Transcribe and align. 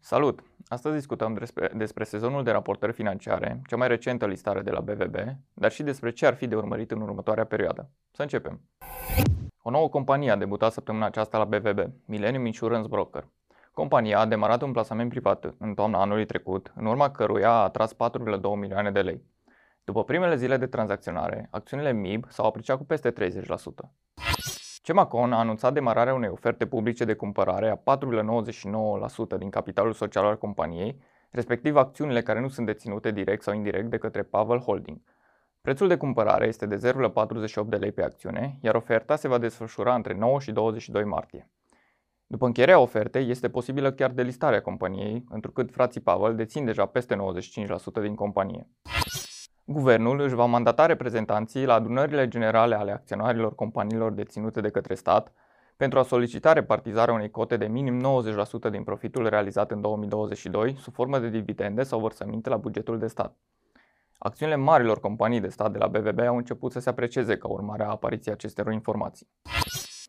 Salut! 0.00 0.42
Astăzi 0.68 0.94
discutăm 0.94 1.34
despre, 1.34 1.70
despre 1.74 2.04
sezonul 2.04 2.42
de 2.42 2.50
raportări 2.50 2.92
financiare, 2.92 3.60
cea 3.66 3.76
mai 3.76 3.88
recentă 3.88 4.26
listare 4.26 4.60
de 4.60 4.70
la 4.70 4.80
BVB, 4.80 5.16
dar 5.52 5.70
și 5.70 5.82
despre 5.82 6.10
ce 6.10 6.26
ar 6.26 6.34
fi 6.34 6.46
de 6.46 6.56
urmărit 6.56 6.90
în 6.90 7.00
următoarea 7.00 7.44
perioadă. 7.44 7.90
Să 8.10 8.22
începem! 8.22 8.60
O 9.62 9.70
nouă 9.70 9.88
companie 9.88 10.30
a 10.30 10.36
debutat 10.36 10.72
săptămâna 10.72 11.06
aceasta 11.06 11.38
la 11.38 11.44
BVB, 11.44 11.92
Millennium 12.04 12.46
Insurance 12.46 12.88
Broker. 12.88 13.28
Compania 13.72 14.18
a 14.18 14.26
demarat 14.26 14.62
un 14.62 14.72
plasament 14.72 15.10
privat 15.10 15.54
în 15.58 15.74
toamna 15.74 16.00
anului 16.00 16.26
trecut, 16.26 16.72
în 16.76 16.86
urma 16.86 17.10
căruia 17.10 17.50
a 17.50 17.62
atras 17.62 17.94
4,2 17.94 17.98
milioane 18.58 18.90
de 18.90 19.00
lei. 19.00 19.22
După 19.84 20.04
primele 20.04 20.36
zile 20.36 20.56
de 20.56 20.66
tranzacționare, 20.66 21.48
acțiunile 21.50 21.92
MIB 21.92 22.24
s-au 22.28 22.46
apreciat 22.46 22.76
cu 22.76 22.84
peste 22.84 23.12
30%. 23.12 23.14
Cemacon 24.84 25.32
a 25.32 25.38
anunțat 25.38 25.72
demararea 25.72 26.14
unei 26.14 26.28
oferte 26.28 26.66
publice 26.66 27.04
de 27.04 27.14
cumpărare 27.14 27.70
a 27.70 27.96
4,99% 27.96 29.38
din 29.38 29.50
capitalul 29.50 29.92
social 29.92 30.24
al 30.24 30.38
companiei, 30.38 31.00
respectiv 31.30 31.76
acțiunile 31.76 32.22
care 32.22 32.40
nu 32.40 32.48
sunt 32.48 32.66
deținute 32.66 33.10
direct 33.10 33.42
sau 33.42 33.54
indirect 33.54 33.90
de 33.90 33.98
către 33.98 34.22
Pavel 34.22 34.58
Holding. 34.58 35.00
Prețul 35.60 35.88
de 35.88 35.96
cumpărare 35.96 36.46
este 36.46 36.66
de 36.66 36.92
0,48 36.92 37.66
de 37.66 37.76
lei 37.76 37.92
pe 37.92 38.02
acțiune, 38.02 38.58
iar 38.60 38.74
oferta 38.74 39.16
se 39.16 39.28
va 39.28 39.38
desfășura 39.38 39.94
între 39.94 40.14
9 40.14 40.40
și 40.40 40.52
22 40.52 41.04
martie. 41.04 41.50
După 42.26 42.46
încheierea 42.46 42.78
ofertei, 42.78 43.30
este 43.30 43.48
posibilă 43.48 43.92
chiar 43.92 44.10
delistarea 44.10 44.62
companiei, 44.62 45.24
întrucât 45.28 45.70
frații 45.70 46.00
Pavel 46.00 46.36
dețin 46.36 46.64
deja 46.64 46.86
peste 46.86 47.16
95% 47.16 48.02
din 48.02 48.14
companie. 48.14 48.68
Guvernul 49.66 50.20
își 50.20 50.34
va 50.34 50.44
mandata 50.44 50.86
reprezentanții 50.86 51.64
la 51.64 51.74
adunările 51.74 52.28
generale 52.28 52.74
ale 52.74 52.92
acționarilor 52.92 53.54
companiilor 53.54 54.12
deținute 54.12 54.60
de 54.60 54.70
către 54.70 54.94
stat 54.94 55.32
pentru 55.76 55.98
a 55.98 56.02
solicita 56.02 56.52
repartizarea 56.52 57.14
unei 57.14 57.30
cote 57.30 57.56
de 57.56 57.66
minim 57.66 58.22
90% 58.68 58.70
din 58.70 58.82
profitul 58.84 59.28
realizat 59.28 59.70
în 59.70 59.80
2022 59.80 60.76
sub 60.80 60.94
formă 60.94 61.18
de 61.18 61.28
dividende 61.28 61.82
sau 61.82 62.00
vărsăminte 62.00 62.48
la 62.48 62.56
bugetul 62.56 62.98
de 62.98 63.06
stat. 63.06 63.36
Acțiunile 64.18 64.56
marilor 64.58 65.00
companii 65.00 65.40
de 65.40 65.48
stat 65.48 65.72
de 65.72 65.78
la 65.78 65.86
BVB 65.86 66.18
au 66.18 66.36
început 66.36 66.72
să 66.72 66.80
se 66.80 66.88
aprecieze 66.88 67.36
ca 67.36 67.48
urmare 67.48 67.82
a 67.82 67.88
apariției 67.88 68.34
acestor 68.34 68.72
informații. 68.72 69.28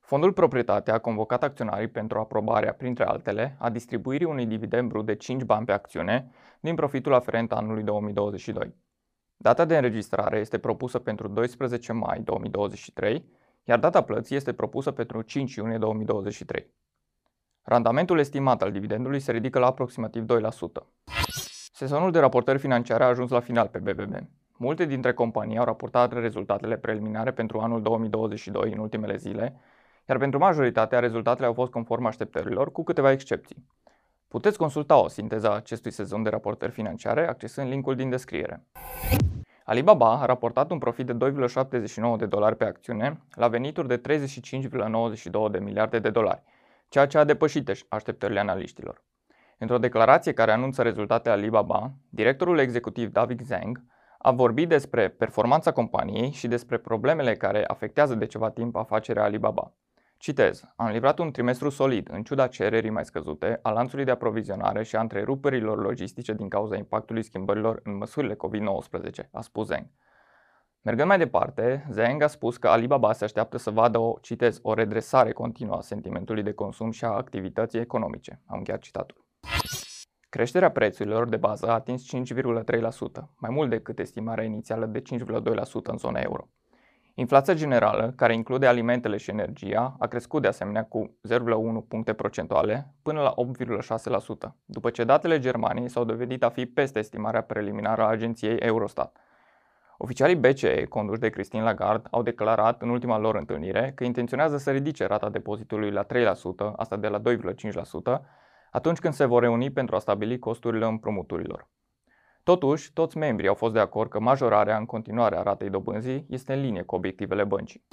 Fondul 0.00 0.32
Proprietate 0.32 0.90
a 0.90 0.98
convocat 0.98 1.42
acționarii 1.42 1.88
pentru 1.88 2.18
aprobarea, 2.18 2.72
printre 2.72 3.04
altele, 3.04 3.56
a 3.58 3.70
distribuirii 3.70 4.26
unui 4.26 4.46
dividend 4.46 4.88
brut 4.88 5.06
de 5.06 5.14
5 5.14 5.42
bani 5.42 5.66
pe 5.66 5.72
acțiune 5.72 6.30
din 6.60 6.74
profitul 6.74 7.14
aferent 7.14 7.52
anului 7.52 7.82
2022. 7.82 8.74
Data 9.42 9.64
de 9.64 9.76
înregistrare 9.76 10.38
este 10.38 10.58
propusă 10.58 10.98
pentru 10.98 11.28
12 11.28 11.92
mai 11.92 12.20
2023, 12.20 13.24
iar 13.64 13.78
data 13.78 14.02
plății 14.02 14.36
este 14.36 14.52
propusă 14.52 14.90
pentru 14.90 15.22
5 15.22 15.54
iunie 15.54 15.78
2023. 15.78 16.66
Randamentul 17.62 18.18
estimat 18.18 18.62
al 18.62 18.72
dividendului 18.72 19.20
se 19.20 19.32
ridică 19.32 19.58
la 19.58 19.66
aproximativ 19.66 20.24
2%. 20.24 20.26
Sezonul 21.72 22.10
de 22.10 22.18
raportări 22.18 22.58
financiare 22.58 23.04
a 23.04 23.06
ajuns 23.06 23.30
la 23.30 23.40
final 23.40 23.68
pe 23.68 23.78
BBB. 23.78 24.14
Multe 24.56 24.84
dintre 24.84 25.12
companii 25.12 25.58
au 25.58 25.64
raportat 25.64 26.12
rezultatele 26.12 26.76
preliminare 26.76 27.32
pentru 27.32 27.58
anul 27.58 27.82
2022 27.82 28.72
în 28.72 28.78
ultimele 28.78 29.16
zile, 29.16 29.60
iar 30.08 30.18
pentru 30.18 30.38
majoritatea 30.38 30.98
rezultatele 30.98 31.46
au 31.46 31.52
fost 31.52 31.70
conform 31.70 32.04
așteptărilor, 32.04 32.72
cu 32.72 32.82
câteva 32.82 33.10
excepții. 33.10 33.66
Puteți 34.30 34.58
consulta 34.58 35.02
o 35.02 35.08
sinteză 35.08 35.50
a 35.50 35.54
acestui 35.54 35.90
sezon 35.90 36.22
de 36.22 36.28
raportări 36.28 36.72
financiare 36.72 37.28
accesând 37.28 37.68
linkul 37.68 37.94
din 37.94 38.10
descriere. 38.10 38.66
Alibaba 39.64 40.20
a 40.20 40.24
raportat 40.24 40.70
un 40.70 40.78
profit 40.78 41.06
de 41.06 41.32
2,79 42.12 42.16
de 42.18 42.26
dolari 42.26 42.56
pe 42.56 42.64
acțiune 42.64 43.20
la 43.34 43.48
venituri 43.48 43.88
de 43.88 44.00
35,92 44.00 45.50
de 45.50 45.58
miliarde 45.58 45.98
de 45.98 46.10
dolari, 46.10 46.42
ceea 46.88 47.06
ce 47.06 47.18
a 47.18 47.24
depășit 47.24 47.84
așteptările 47.88 48.40
analiștilor. 48.40 49.04
Într-o 49.58 49.78
declarație 49.78 50.32
care 50.32 50.52
anunță 50.52 50.82
rezultatele 50.82 51.34
Alibaba, 51.34 51.92
directorul 52.08 52.58
executiv 52.58 53.12
David 53.12 53.40
Zhang 53.40 53.84
a 54.18 54.30
vorbit 54.30 54.68
despre 54.68 55.08
performanța 55.08 55.72
companiei 55.72 56.30
și 56.30 56.48
despre 56.48 56.78
problemele 56.78 57.34
care 57.36 57.64
afectează 57.66 58.14
de 58.14 58.26
ceva 58.26 58.50
timp 58.50 58.76
afacerea 58.76 59.22
Alibaba. 59.22 59.72
Citez, 60.22 60.64
am 60.76 60.90
livrat 60.90 61.18
un 61.18 61.30
trimestru 61.32 61.68
solid, 61.68 62.08
în 62.12 62.22
ciuda 62.22 62.46
cererii 62.46 62.90
mai 62.90 63.04
scăzute, 63.04 63.58
a 63.62 63.70
lanțului 63.70 64.04
de 64.04 64.10
aprovizionare 64.10 64.82
și 64.82 64.96
a 64.96 65.00
întreruperilor 65.00 65.82
logistice 65.82 66.32
din 66.32 66.48
cauza 66.48 66.76
impactului 66.76 67.22
schimbărilor 67.22 67.80
în 67.84 67.96
măsurile 67.96 68.34
COVID-19, 68.34 69.30
a 69.32 69.40
spus 69.40 69.66
Zeng. 69.66 69.86
Mergând 70.82 71.08
mai 71.08 71.18
departe, 71.18 71.86
Zeng 71.90 72.22
a 72.22 72.26
spus 72.26 72.56
că 72.56 72.68
Alibaba 72.68 73.12
se 73.12 73.24
așteaptă 73.24 73.58
să 73.58 73.70
vadă 73.70 73.98
o, 73.98 74.18
citez, 74.20 74.58
o 74.62 74.74
redresare 74.74 75.32
continuă 75.32 75.76
a 75.76 75.80
sentimentului 75.80 76.42
de 76.42 76.52
consum 76.52 76.90
și 76.90 77.04
a 77.04 77.08
activității 77.08 77.80
economice. 77.80 78.42
Am 78.46 78.58
încheiat 78.58 78.80
citatul. 78.80 79.26
Creșterea 80.28 80.70
prețurilor 80.70 81.28
de 81.28 81.36
bază 81.36 81.68
a 81.68 81.72
atins 81.72 82.04
5,3%, 82.16 83.28
mai 83.36 83.50
mult 83.50 83.70
decât 83.70 83.98
estimarea 83.98 84.44
inițială 84.44 84.86
de 84.86 85.02
5,2% 85.02 85.04
în 85.82 85.98
zona 85.98 86.18
euro. 86.18 86.48
Inflația 87.20 87.54
generală, 87.54 88.12
care 88.16 88.34
include 88.34 88.66
alimentele 88.66 89.16
și 89.16 89.30
energia, 89.30 89.96
a 89.98 90.06
crescut 90.06 90.42
de 90.42 90.48
asemenea 90.48 90.84
cu 90.84 91.18
0,1 91.28 91.88
puncte 91.88 92.12
procentuale 92.12 92.94
până 93.02 93.20
la 93.20 93.34
8,6%, 94.48 94.54
după 94.64 94.90
ce 94.90 95.04
datele 95.04 95.38
Germaniei 95.38 95.88
s-au 95.88 96.04
dovedit 96.04 96.42
a 96.42 96.48
fi 96.48 96.66
peste 96.66 96.98
estimarea 96.98 97.40
preliminară 97.40 98.02
a 98.02 98.08
agenției 98.08 98.56
Eurostat. 98.56 99.16
Oficialii 99.98 100.36
BCE, 100.36 100.84
conduși 100.84 101.20
de 101.20 101.28
Christine 101.28 101.62
Lagarde, 101.62 102.08
au 102.10 102.22
declarat 102.22 102.82
în 102.82 102.88
ultima 102.88 103.18
lor 103.18 103.34
întâlnire 103.34 103.92
că 103.94 104.04
intenționează 104.04 104.56
să 104.56 104.70
ridice 104.70 105.06
rata 105.06 105.28
depozitului 105.28 105.90
la 105.90 106.04
3%, 106.04 106.06
asta 106.76 106.96
de 106.96 107.08
la 107.08 107.20
2,5%, 107.20 108.20
atunci 108.70 108.98
când 108.98 109.14
se 109.14 109.24
vor 109.24 109.42
reuni 109.42 109.70
pentru 109.70 109.96
a 109.96 109.98
stabili 109.98 110.38
costurile 110.38 110.86
împrumuturilor. 110.86 111.68
Totuși, 112.42 112.92
toți 112.92 113.18
membrii 113.18 113.48
au 113.48 113.54
fost 113.54 113.72
de 113.72 113.80
acord 113.80 114.10
că 114.10 114.20
majorarea 114.20 114.76
în 114.76 114.84
continuare 114.84 115.36
a 115.36 115.42
ratei 115.42 115.70
dobânzii 115.70 116.26
este 116.28 116.52
în 116.52 116.60
linie 116.60 116.82
cu 116.82 116.94
obiectivele 116.94 117.44
băncii. 117.44 117.86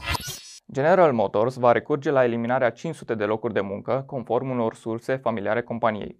General 0.71 1.13
Motors 1.13 1.55
va 1.55 1.71
recurge 1.71 2.11
la 2.11 2.23
eliminarea 2.23 2.69
500 2.69 3.15
de 3.15 3.23
locuri 3.23 3.53
de 3.53 3.61
muncă, 3.61 4.03
conform 4.07 4.49
unor 4.49 4.73
surse 4.73 5.15
familiare 5.15 5.61
companiei. 5.61 6.17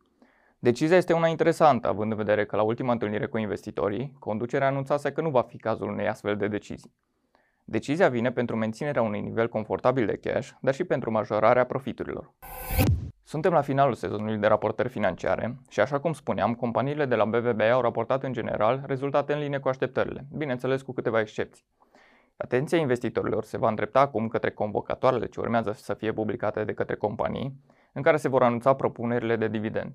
Decizia 0.59 0.97
este 0.97 1.13
una 1.13 1.27
interesantă, 1.27 1.88
având 1.88 2.11
în 2.11 2.17
vedere 2.17 2.45
că 2.45 2.55
la 2.55 2.61
ultima 2.61 2.91
întâlnire 2.91 3.25
cu 3.25 3.38
investitorii, 3.38 4.13
conducerea 4.19 4.67
anunțase 4.67 5.11
că 5.11 5.21
nu 5.21 5.29
va 5.29 5.41
fi 5.41 5.57
cazul 5.57 5.88
unei 5.88 6.07
astfel 6.07 6.35
de 6.35 6.47
decizii. 6.47 6.94
Decizia 7.65 8.09
vine 8.09 8.31
pentru 8.31 8.55
menținerea 8.55 9.01
unui 9.01 9.21
nivel 9.21 9.49
confortabil 9.49 10.05
de 10.05 10.17
cash, 10.17 10.49
dar 10.61 10.73
și 10.73 10.83
pentru 10.83 11.11
majorarea 11.11 11.65
profiturilor. 11.65 12.33
Suntem 13.29 13.53
la 13.53 13.61
finalul 13.61 13.93
sezonului 13.93 14.38
de 14.38 14.47
raportări 14.47 14.89
financiare 14.89 15.55
și, 15.69 15.79
așa 15.79 15.99
cum 15.99 16.13
spuneam, 16.13 16.53
companiile 16.53 17.05
de 17.05 17.15
la 17.15 17.25
BVB 17.25 17.61
au 17.61 17.81
raportat 17.81 18.23
în 18.23 18.33
general 18.33 18.83
rezultate 18.85 19.33
în 19.33 19.39
linie 19.39 19.57
cu 19.57 19.67
așteptările, 19.67 20.25
bineînțeles 20.38 20.81
cu 20.81 20.93
câteva 20.93 21.19
excepții. 21.19 21.65
Atenția 22.38 22.77
investitorilor 22.77 23.43
se 23.43 23.57
va 23.57 23.67
îndrepta 23.67 23.99
acum 23.99 24.27
către 24.27 24.51
convocatoarele 24.51 25.25
ce 25.25 25.39
urmează 25.39 25.71
să 25.71 25.93
fie 25.93 26.13
publicate 26.13 26.63
de 26.63 26.73
către 26.73 26.95
companii, 26.95 27.63
în 27.93 28.01
care 28.01 28.17
se 28.17 28.29
vor 28.29 28.43
anunța 28.43 28.73
propunerile 28.73 29.35
de 29.35 29.47
dividend. 29.47 29.94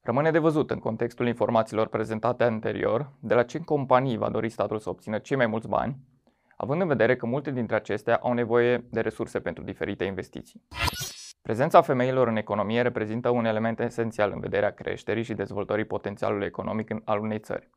Rămâne 0.00 0.30
de 0.30 0.38
văzut 0.38 0.70
în 0.70 0.78
contextul 0.78 1.26
informațiilor 1.26 1.86
prezentate 1.86 2.44
anterior 2.44 3.10
de 3.20 3.34
la 3.34 3.42
ce 3.42 3.58
companii 3.58 4.16
va 4.16 4.30
dori 4.30 4.48
statul 4.48 4.78
să 4.78 4.88
obțină 4.88 5.18
cei 5.18 5.36
mai 5.36 5.46
mulți 5.46 5.68
bani, 5.68 5.96
având 6.56 6.80
în 6.80 6.86
vedere 6.86 7.16
că 7.16 7.26
multe 7.26 7.50
dintre 7.50 7.76
acestea 7.76 8.16
au 8.16 8.32
nevoie 8.32 8.84
de 8.90 9.00
resurse 9.00 9.40
pentru 9.40 9.64
diferite 9.64 10.04
investiții. 10.04 10.62
Prezența 11.42 11.80
femeilor 11.80 12.28
în 12.28 12.36
economie 12.36 12.82
reprezintă 12.82 13.28
un 13.28 13.44
element 13.44 13.80
esențial 13.80 14.30
în 14.34 14.40
vederea 14.40 14.70
creșterii 14.70 15.22
și 15.22 15.34
dezvoltării 15.34 15.84
potențialului 15.84 16.46
economic 16.46 16.90
al 17.04 17.20
unei 17.20 17.38
țări. 17.38 17.70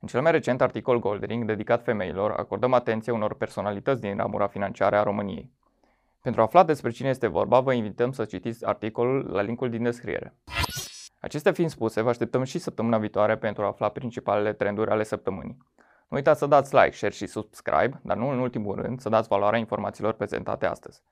În 0.00 0.08
cel 0.08 0.22
mai 0.22 0.30
recent 0.30 0.60
articol 0.60 0.98
Goldring 0.98 1.44
dedicat 1.44 1.84
femeilor, 1.84 2.30
acordăm 2.30 2.72
atenție 2.72 3.12
unor 3.12 3.34
personalități 3.34 4.00
din 4.00 4.16
ramura 4.16 4.46
financiară 4.46 4.96
a 4.96 5.02
României. 5.02 5.50
Pentru 6.22 6.40
a 6.40 6.44
afla 6.44 6.64
despre 6.64 6.90
cine 6.90 7.08
este 7.08 7.26
vorba, 7.26 7.60
vă 7.60 7.72
invităm 7.72 8.12
să 8.12 8.24
citiți 8.24 8.66
articolul 8.66 9.30
la 9.32 9.40
linkul 9.40 9.70
din 9.70 9.82
descriere. 9.82 10.34
Acestea 11.20 11.52
fiind 11.52 11.70
spuse, 11.70 12.00
vă 12.00 12.08
așteptăm 12.08 12.42
și 12.42 12.58
săptămâna 12.58 12.98
viitoare 12.98 13.36
pentru 13.36 13.62
a 13.62 13.66
afla 13.66 13.88
principalele 13.88 14.52
trenduri 14.52 14.90
ale 14.90 15.02
săptămânii. 15.02 15.56
Nu 16.08 16.16
uitați 16.16 16.38
să 16.38 16.46
dați 16.46 16.74
like, 16.74 16.90
share 16.90 17.12
și 17.12 17.26
subscribe, 17.26 18.00
dar 18.02 18.16
nu 18.16 18.30
în 18.30 18.38
ultimul 18.38 18.74
rând 18.74 19.00
să 19.00 19.08
dați 19.08 19.28
valoarea 19.28 19.58
informațiilor 19.58 20.12
prezentate 20.12 20.66
astăzi. 20.66 21.02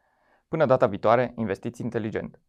Până 0.57 0.69
data 0.69 0.87
viitoare, 0.87 1.33
investiți 1.37 1.83
inteligent! 1.83 2.41